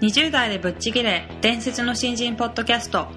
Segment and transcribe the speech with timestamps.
[0.00, 3.08] 20代でぶっちぎれ伝説の新人ポッドキャスト。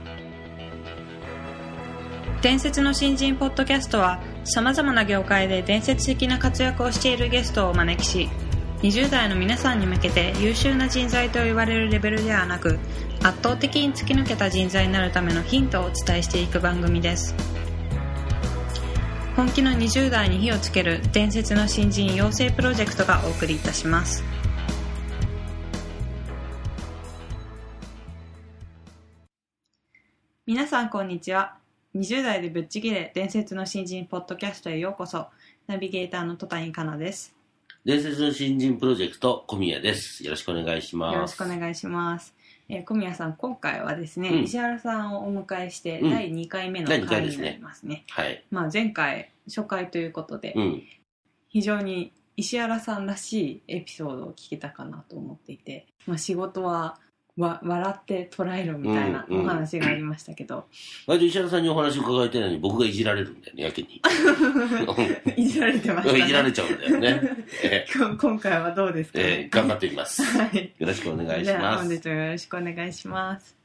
[2.41, 8.29] 伝説の新人ポッドキャストはさまざまな業界で伝説的な活躍をしているゲストをお招きし
[8.81, 12.77] 20代の皆さんに向けて優秀な人材と言われるレベルではなく
[13.23, 17.33] 圧倒的に突き抜けた人材になるためのヒントをお伝えしていく番組です。
[19.35, 24.23] 本気の20代に火をつける伝説の新人養成プロジェクトがお送りいたします。
[30.45, 31.57] 皆さんこんにちは。
[31.95, 35.27] 20代でぶっちぎれ伝説の新人ポッドキャストへようこそ。
[35.65, 37.36] ナビゲーターの戸谷香奈です。
[37.87, 40.21] 伝説の新人プロジェクト小宮です。
[40.21, 41.15] よろしくお願いします。
[41.15, 42.35] よろしくお願いします。
[42.67, 44.43] えー小宮さん今回はですね、うん。
[44.43, 46.09] 石原さんをお迎えしてうん。
[46.09, 47.49] 第2回目の第回に二回ですね。
[47.51, 48.43] なりますね,、はい。
[48.51, 50.83] まあ、前回初回ということで、うん。
[51.47, 56.99] 非常に石原さんらしいエピソードを聞けたかなと思っていて、まあ、仕事は
[57.37, 60.65] わ笑って捉えろみたいなお話がありましたけど、
[61.05, 64.01] 割と石原さんにお話伺いたいのに僕がいじられるんだよねやけに。
[65.37, 66.19] いじられてましたね。
[66.19, 67.21] いじられちゃうんだよね。
[67.63, 70.23] え今今回はどうですか、ーえねー頑張ってみます。
[70.37, 70.73] はい。
[70.77, 71.83] よろしくお願いします。
[71.83, 73.55] 本日もよろしくお願いします。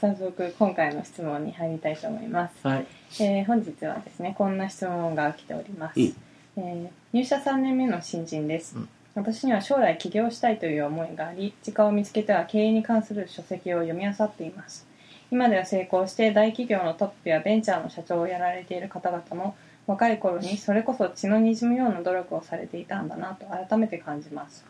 [0.00, 2.86] 早速今回の質問に入りたいと思います、はい。
[3.20, 6.14] えー本日はですねこんな質問が来ております、うん。
[6.56, 14.86] えー入社3年目の新人です、うん私には将来起業したいという思いがあり時間を見つけては経営に関する書籍を読み漁っています。
[15.30, 19.54] 今では成功して大企業のトップやベンチャーの社長をやられている方々も
[19.86, 24.64] 若い頃にそれこそ血の滲むような努力をされていたんだなと改めて感じます。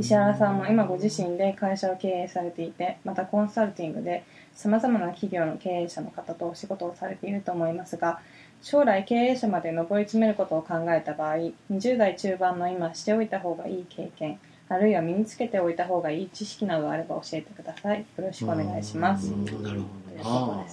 [0.00, 8.18] 石原さんも今ご自身で会社を経営されていてまたコンサルティングでさまざまな企業の経営者の方とお仕事をされていると思いますが
[8.62, 11.34] 将来経営者まで上り詰めることを考えた場合
[11.70, 14.38] 20代中盤の今しておいた方がいい経験
[14.68, 17.98] あるいは身につけておいた方がいい知識などあれば教えてください。
[18.00, 19.26] よろしくお願いします。
[19.26, 19.82] なる
[20.22, 20.64] ほ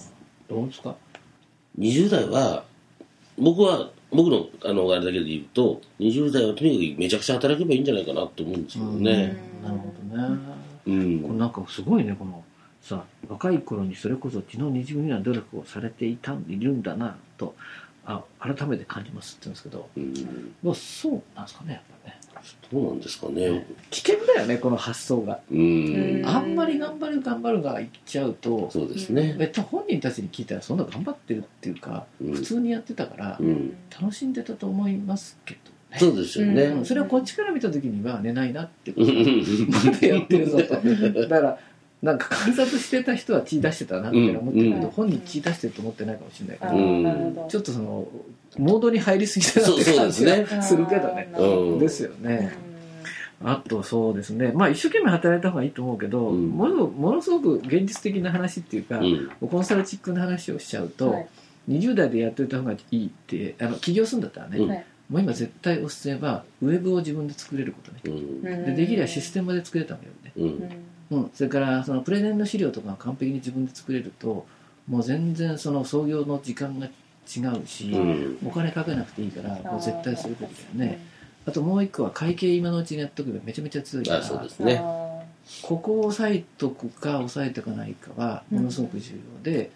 [0.48, 0.56] ど。
[0.56, 0.96] どうですか
[1.78, 2.64] ？20代は
[3.36, 10.38] 僕は僕のあのあれだけで言うと20代はとにかくめちゃくちゃ働けばいいんじゃないかなと思うんですけどねなるほどね。
[10.86, 11.20] うん。
[11.20, 12.42] これなんかすごいね、この
[12.82, 17.54] さ、若い頃にそれこそ血の滲むような努力をされていたいるんだなと、
[18.04, 20.54] あ改めて感じますって言うんですけど、うん。
[20.62, 22.20] まあそうなんですかね、やっぱね。
[22.72, 23.66] どうなんですかね。
[23.90, 25.40] 危険だよね、この発想が。
[25.50, 26.22] うん。
[26.24, 29.36] あんまり頑張る頑張るがいっちゃうと、そうですね。
[29.38, 32.34] えっと本人たちに聞いたらそんな頑張ってるっていうか、うん。
[32.34, 33.76] 普通にやってたから、うん。
[34.00, 35.60] 楽しんでたと思いますけど
[35.92, 35.98] ね。
[35.98, 36.62] そうですよね。
[36.62, 36.78] うん。
[36.78, 39.16] うんそれをこっちから見た時には寝ないなってこうとん。
[39.68, 41.28] まだやってるぞと。
[41.28, 41.58] だから
[42.02, 44.90] なんか観察してた人は血出してたなって思ってるけど、うん。
[44.90, 47.48] 本人血出してると思ってないかもしれないけど、あーなるほど。
[47.48, 48.08] ちょっとその
[48.58, 51.28] モードに入りすぎたなって感じがするけどね。
[51.78, 52.56] ですよね、
[53.44, 54.52] あとそうですね。
[54.54, 56.48] まあ一生懸命働いた方がいいと思うけど、うん。
[56.48, 59.30] ものものすごく現実的な話っていうか、うん。
[59.48, 61.28] コンサルチックな話をしちゃうと、はい。
[61.68, 68.00] 20代でやっておいた方がいいってあの起業するんだったらね、もう今絶対おすすめはウェブを自分で作れることね。
[68.06, 68.42] うん。
[68.42, 70.78] でできればシステムで作れた方がいいよね、
[71.10, 71.22] うん。
[71.22, 74.46] うん、それからそのプレゼンの資料とか完璧に自分で作れると
[74.88, 78.38] もう全然その創業の時間が違うし、うん。
[78.46, 79.80] お金かけなくていいからもう。
[79.80, 80.98] 絶対するべきだよね。
[81.46, 84.80] うあともう一個は会計今のうちにやっとけばめちゃめちゃ強いからあそうですんね。
[84.82, 85.22] あ
[85.62, 89.70] ここを押さえとくか押さえておかないかはものすごく重要で、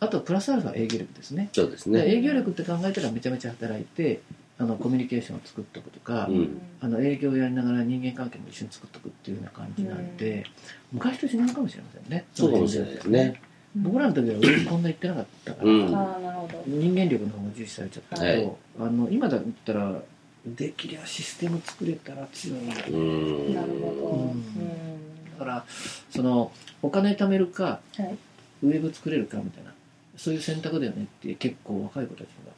[0.00, 1.50] あとプラスアルファ営業力ですね。
[1.52, 2.02] そうですね。
[2.02, 4.20] で営業力って考えたらめちゃめちゃ働いて
[4.60, 6.60] あのコミュニケーションを作っとくとか、うーん。
[6.82, 10.44] あの営業をやりながら人間関係も一緒に作っとくっていうような感じなんで、
[10.92, 12.26] 昔と違うかもしれませんね。
[12.34, 13.40] そうかもしれないですね。
[13.74, 15.82] 僕らの時は上にこんな言ってなかったから、うん。
[15.84, 16.62] あーなるほど。
[16.66, 18.52] 人間力の方が重視されちゃったけど、はい。
[18.80, 20.02] あの今だったら
[20.46, 24.30] できりゃシステム作れたら強いなるほど、うん。
[24.30, 25.30] うん。
[25.32, 25.64] だから
[26.10, 28.18] そのお金貯めるかはい。
[28.62, 29.72] ウェブ作れるかみたいな
[30.18, 32.52] そういう選択だよねって結構若い子たちが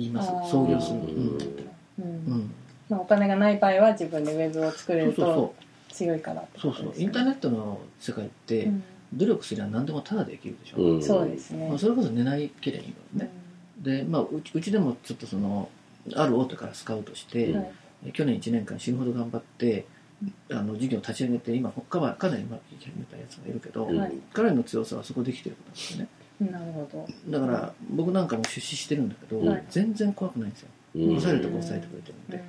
[0.00, 0.50] 言います。
[0.50, 1.12] 創業する、うんうん
[1.98, 2.34] うん。
[2.34, 2.54] うん。
[2.88, 5.54] まあ、お金がない場合は自分でウェブを作れるそうそうそと
[5.94, 6.92] 強いからってうそうそう。
[6.96, 8.84] インターネットの世界って、うん。
[9.14, 11.02] 努力すれば何でもタダでできるでしょ、うん。
[11.02, 11.68] そうですね。
[11.68, 13.32] まあ、それこそ寝ないければいいのね、
[13.78, 15.70] でまあうちうちでもちょっとその
[16.14, 17.60] ある大手からスカウトして、うん。
[17.60, 17.72] はい
[18.12, 19.84] 去年1年間死ぬほど頑張って
[20.52, 23.98] あの事業を立ち上げて今かなかなりうまくいき始めたやつがいるけど、うん。
[23.98, 24.12] はい。
[24.32, 26.08] 彼の強さはそこできてることなんですよね
[26.40, 27.06] なるほど。
[27.28, 29.64] だから僕なんかも出資してるんだけど、はい。
[29.70, 30.68] 全然怖くないんですよ。
[30.94, 31.06] うん。
[31.08, 32.44] 抑えるとこ抑えてくれてるんで、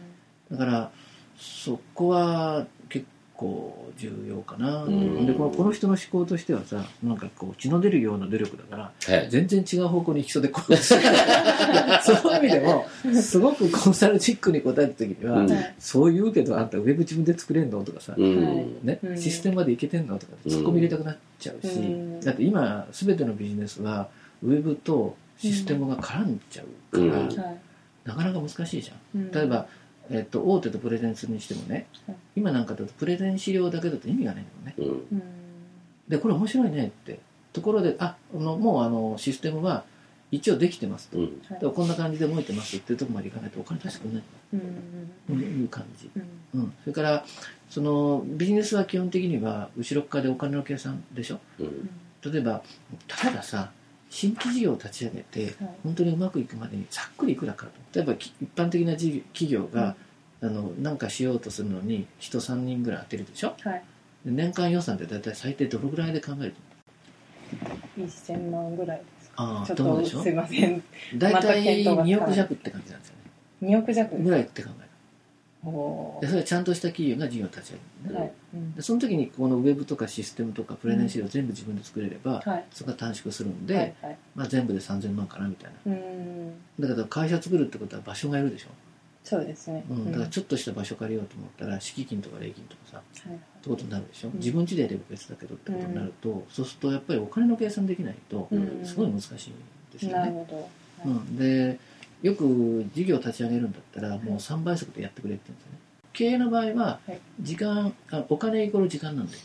[0.51, 0.91] だから
[1.37, 3.05] そこは結
[3.39, 5.25] 構重要かな、ん。
[5.25, 9.29] でこのこの人の思考としてはさなんかこう血の出るような努力だからはい。
[9.29, 12.85] 全然違う方向に行きそうでこう その意味でも
[13.21, 15.51] すごくコンサルチックに答えた時には、うん。
[15.51, 17.83] はいそう言うけどあんたウェブ自分で作れんの？
[17.83, 18.43] とかさ、うん。
[18.43, 19.17] はいねうん。
[19.17, 20.17] システムまでいけてんの？
[20.19, 22.19] とかツッコミ入れたくなっちゃうし、うん。
[22.19, 24.09] だって今全てのビジネスは
[24.43, 27.53] ウェブとシステムが絡んじゃうから、
[28.05, 29.21] なかなか難しいじゃん。
[29.21, 29.31] うん。
[29.31, 29.67] 例えば、
[30.11, 32.15] えっと大手とプレゼンするにしてもね、はい。
[32.35, 34.73] 今なんかだとプレゼン資料だけだと意味がないのね。
[34.77, 34.85] うん。
[34.85, 35.21] うん。
[36.07, 37.19] でこれ面白いねって
[37.53, 39.83] ところでああのもうあのシステムは
[40.31, 41.73] 一応できてますと、うん。
[41.73, 44.23] こんな感じで動いてますっていうところまでいかないとお金出してくれない
[44.53, 45.37] うん。
[45.37, 46.61] という感じ、うん。
[46.61, 47.25] うん、それから
[47.69, 51.39] そのビジネスは基本的には後ろっ側でお金の計算でしょ？
[51.59, 51.89] うん。
[52.31, 52.61] 例えば
[53.07, 53.71] たださ
[54.09, 55.75] 新規事業を立ち上げてはい。
[55.83, 57.71] 本当にうまくいくまでにざっくりいくらかと。
[57.93, 59.95] 例えばき一般的な事業企業が、
[60.41, 63.55] あのなんかしようとするのに人3人ぐらい当てるでしょ？
[63.61, 63.83] はい。
[64.25, 66.53] で年間予算って大体最低どのぐらいで考える
[67.97, 69.35] と1000万ぐらいですか。
[69.37, 70.17] あちょっあどうでしょ？
[70.19, 70.83] とすいません。
[71.17, 72.13] 大体見当がつかない。
[72.15, 73.15] 2億弱って感じなんですよ
[73.61, 73.75] ね。
[73.75, 74.89] 2億弱ぐらいって考え
[75.67, 78.15] おるでそれはちゃんとした企業が事業を立ち上げる。
[78.15, 78.29] のね、ーはい。
[78.29, 78.38] うん
[78.75, 82.65] でその時にこのウェブとかシステムとかプレゼン資料全部自分で作れれば、はい。
[82.71, 84.17] そこが短縮するんで、はいはい。
[84.35, 85.93] まあ、全部で3000万かなみたいな。
[85.93, 86.53] うん。
[86.79, 88.69] だけど会社作るってことは場所がいるでしょ、
[89.23, 89.85] そうですね。
[89.89, 93.03] うん、だからちょっとした場所借りようと思ったら敷金とか礼金とかさは
[93.33, 94.37] いってことになるでしょ、うん。
[94.37, 98.85] 自分家でやれば別だけどってことになると、そうするとやっぱりお金の計算できないとうん。
[98.85, 99.53] すごい難しいん
[99.93, 100.69] ですよね、なるほど。
[101.05, 101.79] うん、で
[102.21, 105.79] よく事業を立ち上げるんだったらもう3倍速でやってくれって言うんですよね
[106.13, 107.19] 経営の場合ははい。
[107.41, 109.37] 時間あお金イコール時間なんで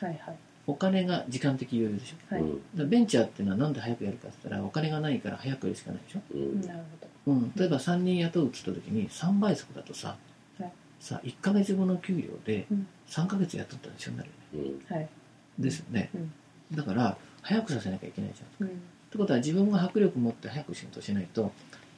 [0.00, 0.36] はいはい。
[0.66, 2.34] お金が時間的余裕でしょ。
[2.34, 2.42] はい。
[2.42, 2.50] うん。
[2.50, 6.60] だからベンチャーっていうのはなんで早くやるかって言ったらお金がないから早くやるしかないでしょ、うん。
[6.60, 6.80] なる
[7.26, 10.16] うん、例えば3人雇うって言った時に3倍速だとさ、
[10.58, 10.72] はい。
[11.00, 12.86] さ1ヶ月後の給料でうん。
[13.08, 14.70] 3ヶ月雇ったら一緒になるよね。
[14.90, 14.96] うん。
[14.96, 15.08] はい。
[15.58, 16.32] ですよね、うん。
[16.76, 18.66] だから早くさせなきゃいけないじゃん。
[18.66, 18.80] っうん。
[19.10, 21.50] てことは自分が迫力持って早く仕事しないと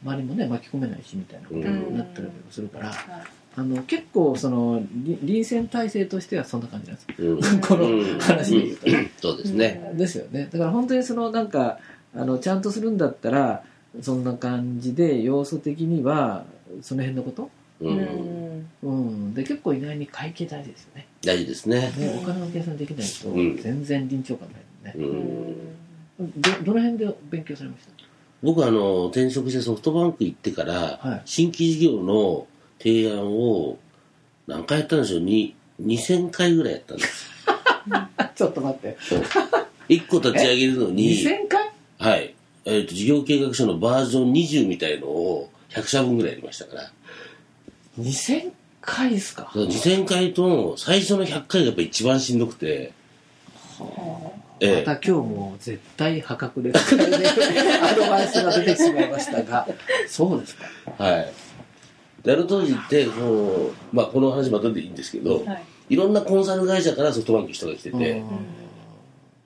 [0.05, 7.23] 周りもね巻き込めないしみたいなことになったりとかするから、はいあの結構そのり臨戦態勢としてはそんな感じなんです。
[7.23, 7.61] ようん。
[7.61, 8.19] このうん。
[8.19, 8.87] 話で言うと。
[8.87, 9.91] ね、そうですね。
[9.95, 10.49] ですよね。
[10.53, 11.79] だから本当にそのなんか
[12.15, 13.65] あのちゃんとするんだったら
[14.01, 16.45] そんな感じで要素的には
[16.81, 17.51] その辺のこと、
[17.81, 17.89] う。
[17.89, 17.97] うん。
[17.99, 21.07] んうん、で結構意外に会計大事ですよね。
[21.25, 21.93] 大事ですね。
[21.97, 23.57] ねお金の計算できないとうん。
[23.57, 24.49] 全然臨場感
[24.85, 25.25] ないもんね、
[26.19, 26.41] うん。
[26.41, 27.89] どどの辺で勉強されまし
[28.43, 31.23] 僕はあの、転職してソフトバンク行ってから、はい。
[31.27, 32.47] 新規事業の
[32.83, 33.79] 提案を
[34.47, 35.21] 何回やったんでしょう？
[35.21, 37.27] に2000回ぐらいやったんです。
[38.17, 38.97] た ちょっと待って。
[39.89, 41.71] 1個立ち上げるのに、2000回？
[41.99, 42.35] はい。
[42.65, 46.93] えっ、と、事業計画書のバージョン20みたいのを100社分ぐらいやりましたから。
[47.99, 48.51] 2000
[48.81, 49.51] 回ですか？
[49.53, 52.93] その2000回と最初の100回がやっぱ一番しんどくて、
[53.79, 59.67] はえまた今日も絶対破格で使えるアドバイスが出てしまいましたが。
[60.07, 60.67] そうですか。
[60.99, 61.33] えはい。
[62.23, 65.65] で、あの当時って、こう、まあ、この話またでいいんですけど、いはい。
[65.91, 68.29] いろんなコンサル会社からソフトバンク人が来てて、うん。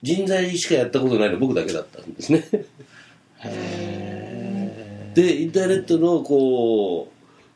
[0.03, 2.45] 人材しかやったことないの僕だけだったんですね。
[3.39, 7.11] へで、インターネットのこ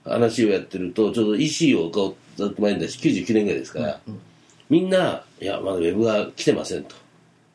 [0.06, 4.20] う、話をやってると、ちょうど EC をこう、ずっと前に出し、99年ぐらいですから、うん
[4.70, 6.96] みんな、いや、まだウェブが来てませんと。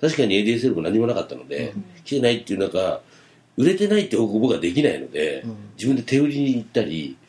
[0.01, 1.73] 確かに ADSL も何もなかったので、
[2.05, 3.01] 来てないっていう中、
[3.57, 5.57] 売れてないって報告僕はできないので、うん。
[5.77, 7.24] 自分で手売りに行ったりうん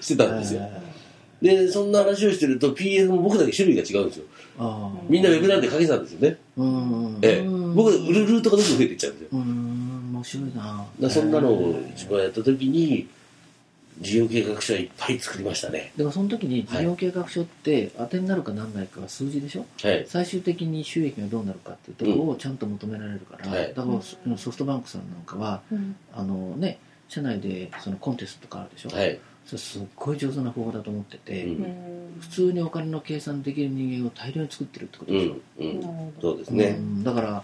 [0.00, 0.68] してたんですよ。
[1.42, 4.24] で、そんな話をしてると PF も僕だけ種類が違うんですよ。
[4.58, 6.36] あみんなウェブなんでかけてたんですよね。
[7.22, 9.28] ええ、僕、売るルートがどんどん増えていっちゃうんですよ。
[9.32, 13.08] うん面白いなだからそんなのを一番やった時に、
[14.02, 15.92] 事業計画書はいっぱい作りましたね。
[15.96, 19.64] でもその時に事業計画書って当てになるかなんないかは数字でしょ？
[19.82, 20.04] はい。
[20.08, 26.78] 最終的に収益がどうなるかっていうところをちゃんと求められるから、はいだからソソフトバンクさんなんかはうんあのね
[27.10, 29.18] 社内でそのコンテストとかあるでしょ、はい。
[29.44, 35.70] それすっごい上手な方法だと思ってて、うんうん普通にお金の計算できる人間を大量に作ってるってことでしょ、うん。
[35.70, 36.12] うん。
[36.20, 36.76] そうですね。
[36.78, 37.42] うんだから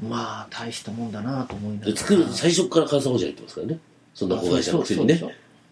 [0.00, 3.78] まあ大したもんだなと思いながらで作る、最初から監査法人入ってますからね。
[4.14, 5.16] そんな子会社のくせにね。
[5.16, 5.30] そう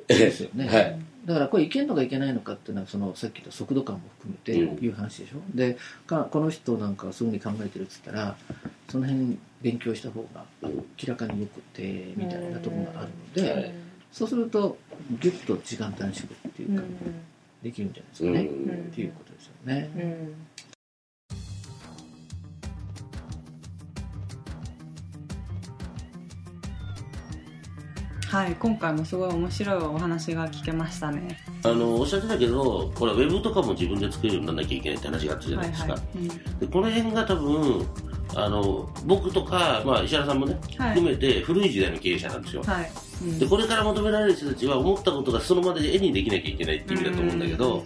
[0.09, 0.99] ですよね、 はい。
[1.27, 4.85] だからこれいけんのかいけないのかっていうのはそのさっき言った速度感も含めてうん。
[4.85, 8.37] いう話でしょ、でかこの人なんかはそういうふうに考えてるっつったら
[8.89, 13.11] その辺勉強した方がうん明らかによくてみたいなところがある
[13.43, 13.75] ので、はい。
[14.13, 14.79] そうすると
[15.21, 16.85] ギュッと時間短縮っていうか、
[17.63, 18.87] できるんじゃないですかね、うん。
[18.87, 19.91] っていうことですよね、
[28.37, 31.39] はい今回もすごい面白いお話が聞けましたね。
[31.63, 37.87] あのおっしゃってたけどこれウェブとかも自分で作れるようにならなきゃいけないって話があったじゃないですか、はいはいでこの辺が多分
[38.35, 40.91] あの僕とか、まあ、石原さんもね、はい。
[40.91, 42.91] 含めて古い時代の経営者なんですよ、うんはい、
[43.23, 43.39] うん。
[43.39, 47.85] でこれから求められる人たちは思ったことがその場で絵にできなきゃいけないっていう意味だと思うんだけど、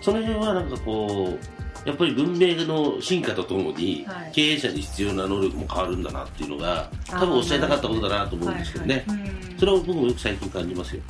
[0.00, 1.38] その辺はなんかこう
[1.84, 4.32] やっぱり文明の進化とともに、はい。
[4.32, 9.26] 経営者に必要な能力も変わるんだなっていうのが多分おっしゃりたかったことだなと思うんですけどね、はいはい。
[9.26, 11.02] うんそれを僕もよく最近感じますよ。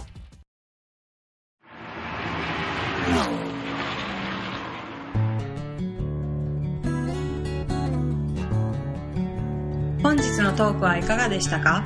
[10.02, 11.82] 本日のトークはいかがでしたか？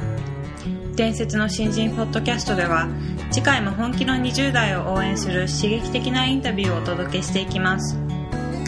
[0.96, 2.88] 伝説の新人ポッドキャストでは
[3.30, 7.96] 次回も本気の20代を応援する刺激的なインタビューをお届けしていきます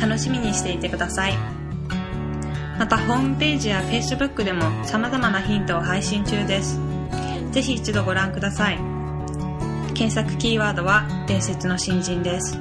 [0.00, 1.34] 楽しみにしていてください。
[2.78, 6.78] またホームページや Facebook でも様々なヒントを配信中です。
[7.50, 8.78] ぜひ一度ご覧ください。
[9.94, 12.56] 検索キーワードは伝説の新人です。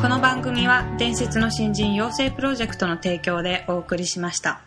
[0.00, 4.65] この番組は伝説の新人養成プロジェクトの提供でお送りしました。